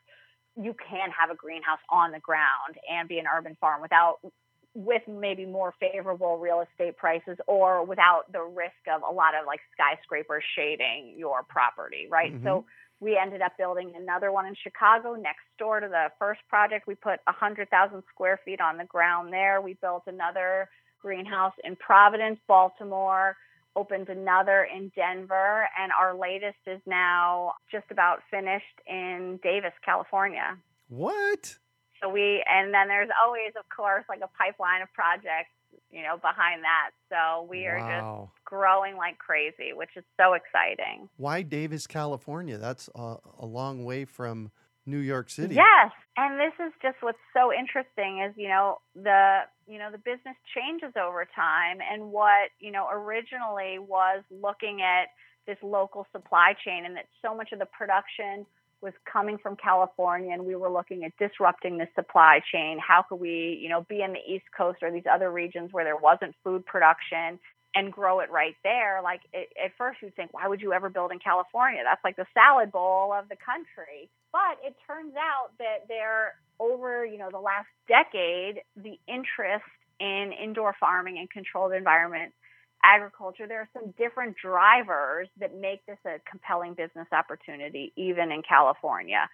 [0.56, 4.20] you can have a greenhouse on the ground and be an urban farm without
[4.74, 9.46] with maybe more favorable real estate prices or without the risk of a lot of
[9.46, 12.34] like skyscrapers shading your property, right?
[12.34, 12.46] Mm-hmm.
[12.46, 12.66] So
[13.02, 16.88] we ended up building another one in Chicago next door to the first project.
[16.88, 19.60] We put 100,000 square feet on the ground there.
[19.60, 20.70] We built another
[21.06, 23.38] greenhouse in Providence, Baltimore,
[23.76, 30.58] opened another in Denver, and our latest is now just about finished in Davis, California.
[30.90, 31.56] What?
[32.02, 35.52] So we, and then there's always, of course, like a pipeline of projects
[35.92, 36.92] you know, behind that.
[37.10, 38.30] So we are wow.
[38.34, 41.08] just growing like crazy, which is so exciting.
[41.18, 42.58] Why Davis, California?
[42.58, 44.52] That's a, a long way from
[44.86, 45.56] New York City.
[45.56, 49.98] Yes, and this is just what's so interesting is you know the you know the
[49.98, 55.08] business changes over time, and what you know originally was looking at
[55.48, 58.46] this local supply chain, and that so much of the production
[58.82, 62.78] was coming from California and we were looking at disrupting the supply chain.
[62.78, 65.84] How could we, you know, be in the East Coast or these other regions where
[65.84, 67.40] there wasn't food production
[67.76, 69.02] and grow it right there?
[69.04, 71.82] Like it, at first you'd think, why would you ever build in California?
[71.84, 74.10] That's like the salad bowl of the country.
[74.32, 79.66] But it turns out that there over, you know, the last decade, the interest
[80.00, 82.34] in indoor farming and controlled environment
[82.84, 88.42] agriculture, there are some different drivers that make this a compelling business opportunity, even in
[88.48, 89.28] California.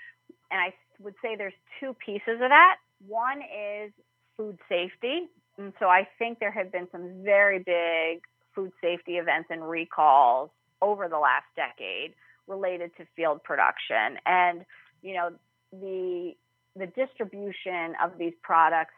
[0.49, 2.77] And I would say there's two pieces of that.
[3.07, 3.91] One is
[4.37, 5.27] food safety.
[5.57, 10.49] And so I think there have been some very big food safety events and recalls
[10.81, 12.13] over the last decade
[12.47, 14.17] related to field production.
[14.25, 14.65] And,
[15.01, 15.31] you know,
[15.71, 16.35] the
[16.77, 18.93] the distribution of these products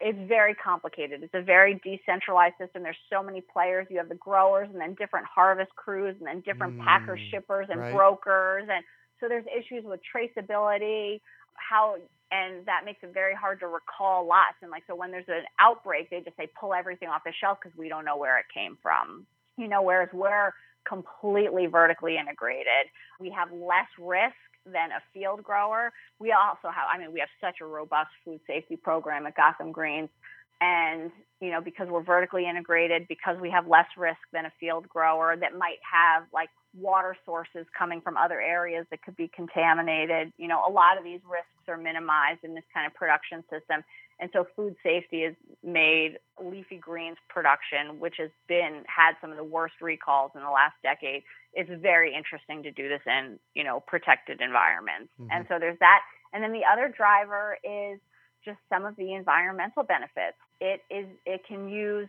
[0.00, 1.22] it's very complicated.
[1.22, 2.82] It's a very decentralized system.
[2.82, 3.86] There's so many players.
[3.90, 7.68] You have the growers and then different harvest crews and then different mm, packers, shippers,
[7.70, 7.94] and right.
[7.94, 8.66] brokers.
[8.70, 8.82] And
[9.20, 11.20] so there's issues with traceability,
[11.56, 11.96] how
[12.30, 14.56] and that makes it very hard to recall lots.
[14.62, 17.58] And like so when there's an outbreak, they just say pull everything off the shelf
[17.62, 19.26] because we don't know where it came from.
[19.56, 20.52] You know, whereas we're
[20.86, 22.90] completely vertically integrated,
[23.20, 24.34] we have less risk
[24.66, 25.92] than a field grower.
[26.18, 29.70] We also have, I mean, we have such a robust food safety program at Gotham
[29.72, 30.08] Greens.
[30.60, 34.88] And, you know, because we're vertically integrated, because we have less risk than a field
[34.88, 40.32] grower that might have like water sources coming from other areas that could be contaminated,
[40.38, 43.84] you know, a lot of these risks are minimized in this kind of production system.
[44.20, 49.36] And so food safety has made leafy greens production, which has been had some of
[49.36, 51.22] the worst recalls in the last decade,
[51.54, 55.10] it's very interesting to do this in you know protected environments.
[55.20, 55.30] Mm-hmm.
[55.30, 56.00] and so there's that.
[56.32, 58.00] And then the other driver is
[58.44, 60.36] just some of the environmental benefits.
[60.60, 62.08] It is it can use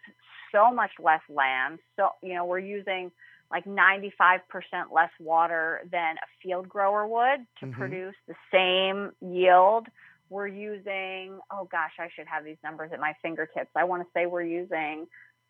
[0.52, 1.80] so much less land.
[1.96, 3.12] So you know we're using
[3.52, 4.40] like 95%
[4.94, 7.80] less water than a field grower would to mm-hmm.
[7.80, 9.88] produce the same yield
[10.30, 14.08] we're using oh gosh i should have these numbers at my fingertips i want to
[14.14, 15.06] say we're using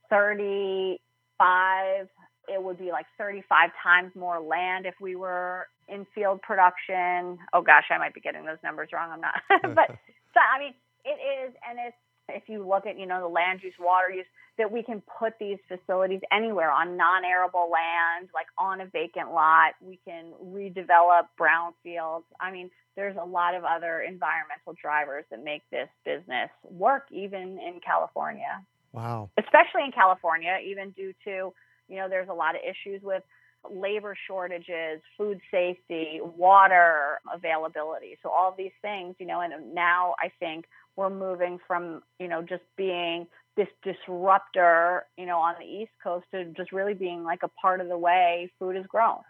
[0.09, 2.07] 35
[2.47, 7.37] it would be like 35 times more land if we were in field production.
[7.53, 9.11] Oh gosh, I might be getting those numbers wrong.
[9.11, 9.35] I'm not.
[9.75, 9.89] but
[10.33, 11.97] so, I mean, it is, and it's
[12.29, 14.25] if you look at you know the land use, water use,
[14.57, 19.73] that we can put these facilities anywhere on non-arable land, like on a vacant lot.
[19.81, 22.23] We can redevelop brownfields.
[22.39, 27.59] I mean, there's a lot of other environmental drivers that make this business work, even
[27.59, 28.63] in California.
[28.93, 29.29] Wow.
[29.37, 31.53] Especially in California, even due to
[31.87, 33.23] you know, there's a lot of issues with
[33.71, 38.17] labor shortages, food safety, water availability.
[38.21, 42.41] So all these things, you know, and now I think we're moving from, you know,
[42.41, 43.27] just being
[43.57, 47.81] this disruptor, you know, on the East Coast to just really being like a part
[47.81, 49.21] of the way food is grown.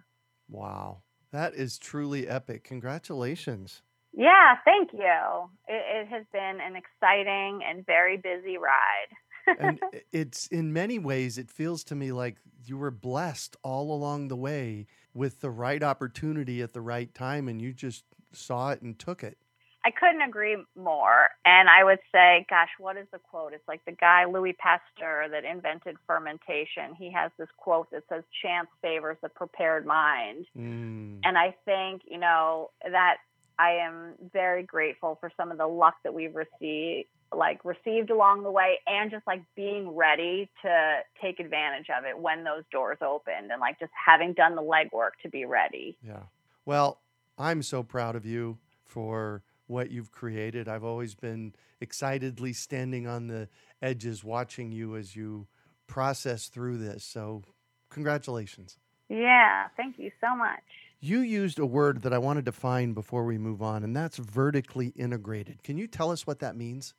[0.49, 1.01] Wow.
[1.31, 2.63] That is truly epic.
[2.63, 3.81] Congratulations.
[4.13, 5.49] Yeah, thank you.
[5.67, 9.13] It, it has been an exciting and very busy ride
[9.59, 9.79] and
[10.11, 14.35] it's in many ways, it feels to me like you were blessed all along the
[14.35, 18.97] way with the right opportunity at the right time, and you just saw it and
[18.97, 19.37] took it.
[19.85, 21.29] I couldn't agree more.
[21.45, 23.53] And I would say, gosh, what is the quote?
[23.53, 26.95] It's like the guy, Louis Pasteur, that invented fermentation.
[26.97, 30.47] He has this quote that says, chance favors the prepared mind.
[30.57, 31.19] Mm.
[31.23, 33.17] And I think, you know, that
[33.59, 38.43] I am very grateful for some of the luck that we've received like received along
[38.43, 42.97] the way and just like being ready to take advantage of it when those doors
[43.01, 45.97] opened and like just having done the legwork to be ready.
[46.01, 46.23] Yeah.
[46.65, 46.99] Well,
[47.37, 50.67] I'm so proud of you for what you've created.
[50.67, 53.49] I've always been excitedly standing on the
[53.81, 55.47] edges watching you as you
[55.87, 57.03] process through this.
[57.03, 57.43] So,
[57.89, 58.77] congratulations.
[59.09, 60.63] Yeah, thank you so much.
[60.99, 64.17] You used a word that I want to define before we move on, and that's
[64.17, 65.61] vertically integrated.
[65.61, 66.93] Can you tell us what that means?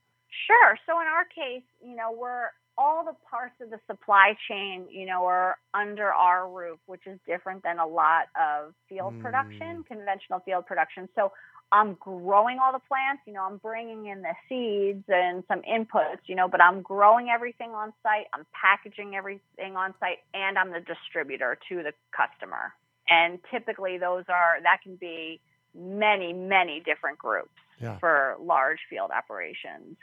[0.46, 0.78] Sure.
[0.86, 5.06] So in our case, you know, we're all the parts of the supply chain, you
[5.06, 9.22] know, are under our roof, which is different than a lot of field mm.
[9.22, 11.08] production, conventional field production.
[11.14, 11.32] So
[11.72, 16.20] I'm growing all the plants, you know, I'm bringing in the seeds and some inputs,
[16.26, 20.70] you know, but I'm growing everything on site, I'm packaging everything on site, and I'm
[20.70, 22.72] the distributor to the customer.
[23.08, 25.40] And typically, those are that can be
[25.74, 27.50] many, many different groups
[27.80, 27.98] yeah.
[27.98, 29.96] for large field operations.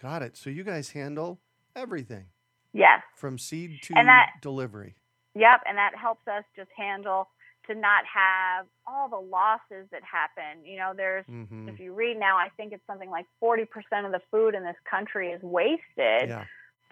[0.00, 0.36] Got it.
[0.36, 1.40] So you guys handle
[1.74, 2.26] everything.
[2.72, 3.02] Yes.
[3.16, 4.94] From seed to that, delivery.
[5.34, 7.28] Yep, and that helps us just handle
[7.68, 10.64] to not have all the losses that happen.
[10.64, 11.68] You know, there's mm-hmm.
[11.68, 13.66] if you read now, I think it's something like 40%
[14.04, 16.28] of the food in this country is wasted.
[16.28, 16.44] Yeah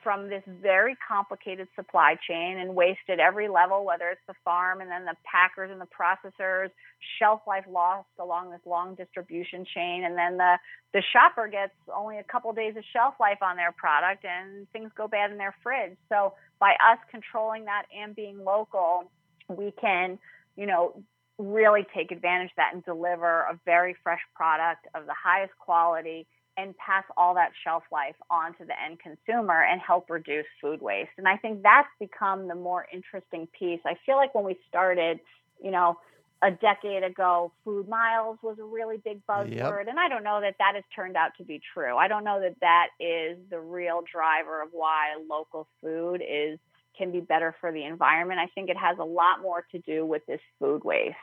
[0.06, 4.88] from this very complicated supply chain and wasted every level, whether it's the farm and
[4.88, 6.70] then the packers and the processors,
[7.18, 10.58] shelf life lost along this long distribution chain, and then the
[10.92, 14.70] the shopper gets only a couple of days of shelf life on their product and
[14.70, 15.96] things go bad in their fridge.
[16.08, 19.10] So by us controlling that and being local,
[19.48, 20.20] we can,
[20.56, 21.02] you know,
[21.38, 26.26] really take advantage of that and deliver a very fresh product of the highest quality
[26.56, 30.80] and pass all that shelf life on to the end consumer and help reduce food
[30.80, 31.10] waste.
[31.18, 33.80] And I think that's become the more interesting piece.
[33.84, 35.20] I feel like when we started,
[35.62, 35.98] you know,
[36.42, 39.54] a decade ago, food miles was a really big buzzword.
[39.54, 39.88] Yep.
[39.88, 41.96] And I don't know that that has turned out to be true.
[41.96, 46.58] I don't know that that is the real driver of why local food is
[46.96, 48.40] can be better for the environment.
[48.40, 51.16] I think it has a lot more to do with this food waste.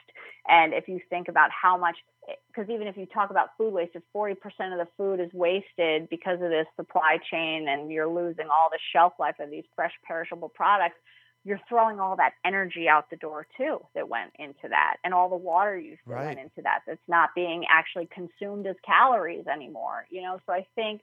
[0.47, 1.95] And if you think about how much,
[2.29, 4.33] eh, because even if you talk about food waste, if 40%
[4.71, 8.79] of the food is wasted because of this supply chain and you're losing all the
[8.91, 10.97] shelf life of these fresh perishable products,
[11.45, 15.29] you're throwing all that energy out the door too that went into that and all
[15.29, 16.25] the water use that right.
[16.27, 20.65] went into that that's not being actually consumed as calories anymore you know so i
[20.75, 21.01] think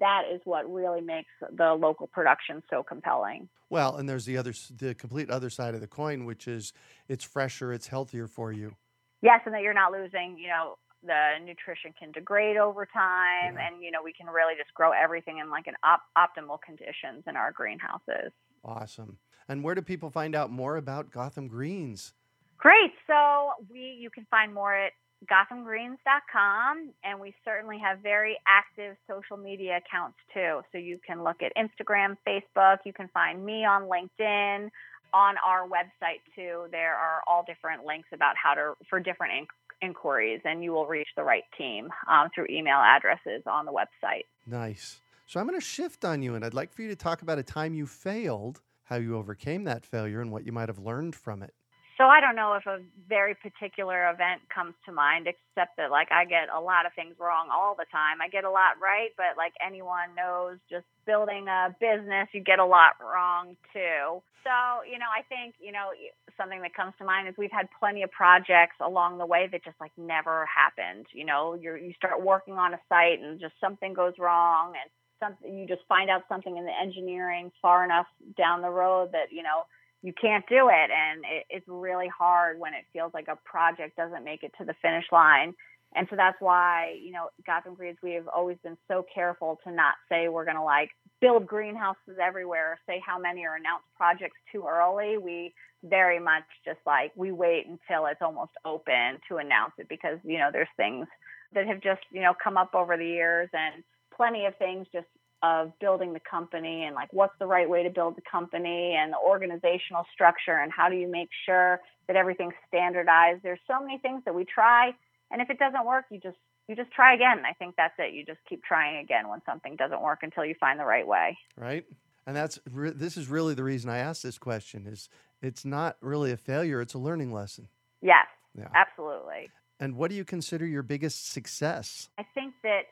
[0.00, 3.48] that is what really makes the local production so compelling.
[3.70, 6.72] Well, and there's the other, the complete other side of the coin, which is
[7.08, 8.76] it's fresher, it's healthier for you.
[9.22, 10.76] Yes, and that you're not losing, you know,
[11.06, 13.66] the nutrition can degrade over time, yeah.
[13.66, 17.24] and you know we can really just grow everything in like an op- optimal conditions
[17.26, 18.32] in our greenhouses.
[18.64, 19.18] Awesome.
[19.48, 22.14] And where do people find out more about Gotham Greens?
[22.56, 22.92] Great.
[23.06, 24.92] So we you can find more at
[25.26, 30.60] gothamgreens.com and we certainly have very active social media accounts too.
[30.72, 32.78] So you can look at instagram facebook.
[32.84, 34.70] You can find me on linkedin
[35.12, 36.66] on our website too.
[36.70, 39.48] There are all different links about how to for different
[39.82, 44.24] inquiries and you will reach the right team um, through email addresses on the website.
[44.46, 45.00] Nice.
[45.26, 47.38] So i'm going to shift on you and i'd like for you to talk about
[47.38, 51.14] a time you failed how you overcame that failure and what you might have learned
[51.16, 51.54] from it
[51.96, 52.78] so I don't know if a
[53.08, 57.14] very particular event comes to mind, except that like I get a lot of things
[57.18, 58.20] wrong all the time.
[58.20, 62.58] I get a lot right, but like anyone knows, just building a business, you get
[62.58, 64.22] a lot wrong too.
[64.42, 65.90] So, you know, I think, you know,
[66.36, 69.64] something that comes to mind is we've had plenty of projects along the way that
[69.64, 71.06] just like never happened.
[71.12, 74.90] You know, you you start working on a site and just something goes wrong and
[75.20, 79.30] something you just find out something in the engineering far enough down the road that,
[79.30, 79.64] you know,
[80.04, 80.90] you can't do it.
[80.92, 84.64] And it, it's really hard when it feels like a project doesn't make it to
[84.64, 85.54] the finish line.
[85.96, 89.72] And so that's why you know gotham greens we have always been so careful to
[89.72, 90.90] not say we're going to like
[91.20, 95.16] build greenhouses everywhere say how many or announce projects too early.
[95.18, 100.18] We very much just like we wait until it's almost open to announce it because
[100.24, 101.06] you know there's things
[101.54, 103.82] that have just you know come up over the years and
[104.14, 105.06] plenty of things just
[105.44, 109.12] of building the company and like what's the right way to build the company and
[109.12, 113.42] the organizational structure and how do you make sure that everything's standardized?
[113.42, 114.92] There's so many things that we try
[115.30, 117.42] and if it doesn't work you just you just try again.
[117.44, 118.14] I think that's it.
[118.14, 121.36] You just keep trying again when something doesn't work until you find the right way.
[121.58, 121.84] Right?
[122.26, 125.10] And that's this is really the reason i asked this question is
[125.42, 127.68] it's not really a failure it's a learning lesson.
[128.00, 128.26] Yes.
[128.56, 128.68] Yeah.
[128.74, 129.50] absolutely.
[129.78, 132.08] And what do you consider your biggest success?
[132.16, 132.84] I think that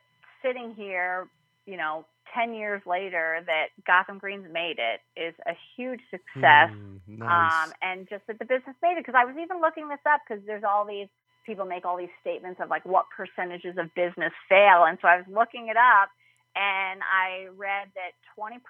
[0.43, 1.29] sitting here
[1.67, 6.71] you know 10 years later that Gotham Greens made it is a huge success.
[6.71, 7.53] Mm, nice.
[7.53, 9.05] um, and just that the business made it.
[9.05, 11.09] Because I was even looking this up because there's all these
[11.45, 14.85] people make all these statements of like what percentages of business fail.
[14.85, 16.09] And so I was looking it up
[16.55, 18.61] and I read that 20%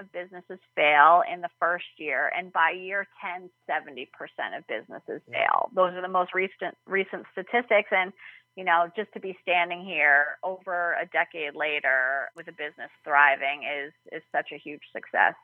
[0.00, 4.08] of businesses fail in the first year, and by year 10, 70%
[4.56, 5.70] of businesses fail.
[5.74, 8.12] Those are the most recent recent statistics, and
[8.56, 13.62] you know, just to be standing here over a decade later with a business thriving
[13.64, 15.34] is is such a huge success.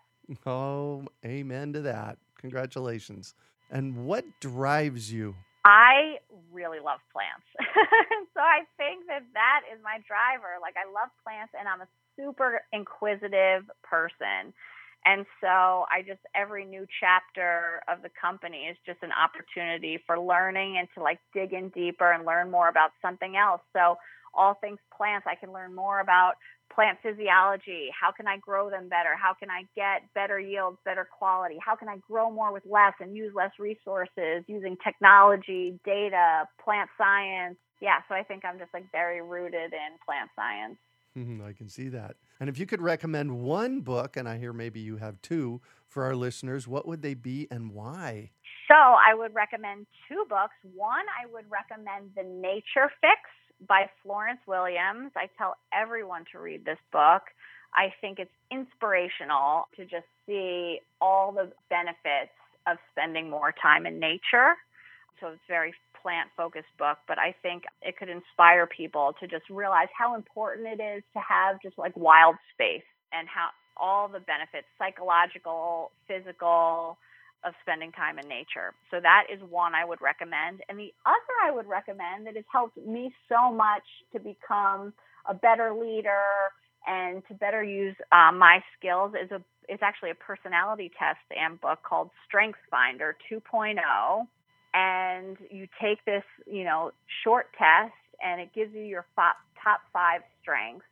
[0.47, 2.19] Oh, amen to that.
[2.39, 3.35] Congratulations.
[3.71, 5.35] And what drives you?
[5.65, 6.17] I
[6.53, 7.45] really love plants.
[8.35, 10.57] so I think that that is my driver.
[10.61, 14.53] Like I love plants and I'm a super inquisitive person.
[15.05, 20.19] And so I just, every new chapter of the company is just an opportunity for
[20.19, 23.63] learning and to like dig in deeper and learn more about something else.
[23.73, 23.97] So,
[24.35, 26.35] all things plants, I can learn more about
[26.73, 27.89] plant physiology.
[27.99, 29.17] How can I grow them better?
[29.17, 31.57] How can I get better yields, better quality?
[31.65, 36.91] How can I grow more with less and use less resources using technology, data, plant
[36.99, 37.57] science?
[37.81, 40.77] Yeah, so I think I'm just like very rooted in plant science.
[41.17, 42.17] Mm-hmm, I can see that.
[42.41, 46.05] And if you could recommend one book, and I hear maybe you have two for
[46.05, 48.31] our listeners, what would they be and why?
[48.69, 50.55] So I would recommend two books.
[50.75, 53.21] One, I would recommend The Nature Fix
[53.67, 55.13] by Florence Williams.
[55.17, 57.23] I tell everyone to read this book.
[57.75, 62.33] I think it's inspirational to just see all the benefits
[62.67, 64.55] of spending more time in nature.
[65.21, 69.27] So it's a very plant focused book, but I think it could inspire people to
[69.27, 74.09] just realize how important it is to have just like wild space and how all
[74.09, 76.99] the benefits psychological, physical
[77.45, 78.75] of spending time in nature.
[78.91, 80.61] So that is one I would recommend.
[80.69, 84.93] And the other I would recommend that has helped me so much to become
[85.27, 86.51] a better leader
[86.87, 91.61] and to better use uh, my skills is a is actually a personality test and
[91.61, 93.77] book called Strengths Finder 2.0
[94.79, 96.93] and you take this, you know,
[97.25, 97.93] short test
[98.25, 100.85] and it gives you your top five strengths.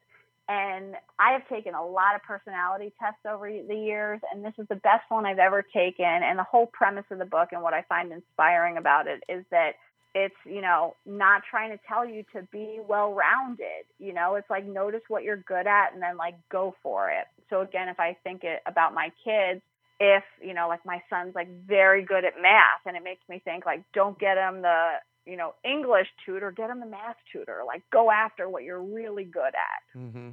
[0.49, 4.67] And I have taken a lot of personality tests over the years, and this is
[4.69, 6.05] the best one I've ever taken.
[6.05, 9.45] And the whole premise of the book and what I find inspiring about it is
[9.51, 9.73] that
[10.15, 13.87] it's, you know, not trying to tell you to be well rounded.
[13.99, 17.27] You know, it's like notice what you're good at and then like go for it.
[17.51, 19.63] So, again, if I think it, about my kids,
[20.01, 23.41] if you know like my son's like very good at math and it makes me
[23.45, 24.93] think like don't get him the
[25.25, 27.63] you know english tutor get him the math tutor.
[27.67, 29.99] Like go after what you're really good at.
[29.99, 30.31] Mm-hmm.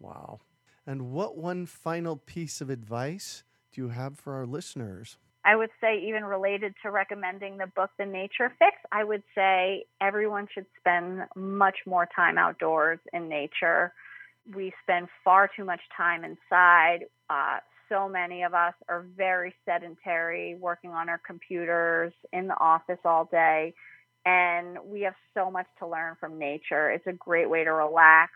[0.00, 0.40] wow.
[0.86, 3.42] And what one final piece of advice
[3.72, 5.16] do you have for our listeners?
[5.46, 9.84] I would say even related to recommending the book the nature fix i would say
[10.00, 13.92] everyone should spend much more time outdoors in nature.
[14.54, 17.58] We spend far too much time inside uh,
[17.88, 23.26] so many of us are very sedentary, working on our computers in the office all
[23.30, 23.74] day.
[24.26, 26.90] And we have so much to learn from nature.
[26.90, 28.32] It's a great way to relax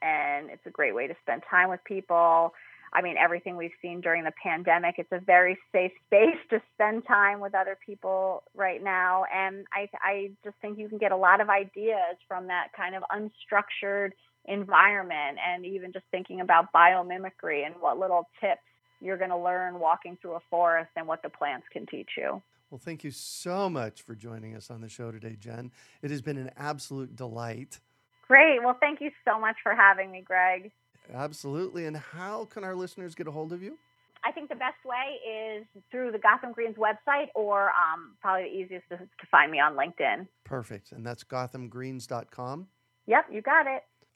[0.00, 2.52] and it's a great way to spend time with people.
[2.92, 7.06] I mean, everything we've seen during the pandemic, it's a very safe space to spend
[7.06, 9.24] time with other people right now.
[9.34, 12.94] And I, I just think you can get a lot of ideas from that kind
[12.94, 14.10] of unstructured
[14.44, 18.60] environment and even just thinking about biomimicry and what little tips
[19.02, 22.42] you're going to learn walking through a forest and what the plants can teach you.
[22.70, 25.70] Well, thank you so much for joining us on the show today, Jenn.
[26.00, 27.80] It has been an absolute delight.
[28.26, 28.60] Great.
[28.62, 30.70] Well, thank you so much for having me, Greg.
[31.12, 31.84] Absolutely.
[31.84, 33.76] And how can our listeners get a hold of you?
[34.24, 38.56] I think the best way is through the Gotham Greens website, or um, probably the
[38.56, 40.28] easiest is to find me on LinkedIn.
[40.44, 40.92] Perfect.
[40.92, 42.68] And that's gothamgreens.com.
[43.06, 43.82] Yep, you got it.